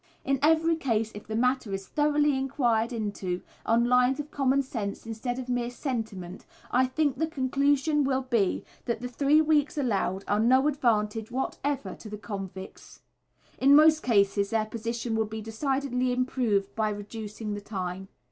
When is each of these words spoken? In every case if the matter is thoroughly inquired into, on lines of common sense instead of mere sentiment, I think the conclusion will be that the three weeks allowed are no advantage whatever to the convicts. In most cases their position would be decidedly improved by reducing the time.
In 0.25 0.39
every 0.41 0.77
case 0.77 1.11
if 1.13 1.27
the 1.27 1.35
matter 1.35 1.71
is 1.75 1.85
thoroughly 1.85 2.35
inquired 2.35 2.91
into, 2.91 3.43
on 3.67 3.85
lines 3.85 4.19
of 4.19 4.31
common 4.31 4.63
sense 4.63 5.05
instead 5.05 5.37
of 5.37 5.47
mere 5.47 5.69
sentiment, 5.69 6.43
I 6.71 6.87
think 6.87 7.17
the 7.19 7.27
conclusion 7.27 8.03
will 8.03 8.23
be 8.23 8.65
that 8.85 9.01
the 9.01 9.07
three 9.07 9.41
weeks 9.41 9.77
allowed 9.77 10.23
are 10.27 10.39
no 10.39 10.67
advantage 10.67 11.29
whatever 11.29 11.93
to 11.93 12.09
the 12.09 12.17
convicts. 12.17 13.01
In 13.59 13.75
most 13.75 14.01
cases 14.01 14.49
their 14.49 14.65
position 14.65 15.15
would 15.17 15.29
be 15.29 15.39
decidedly 15.39 16.11
improved 16.11 16.73
by 16.73 16.89
reducing 16.89 17.53
the 17.53 17.61
time. 17.61 18.07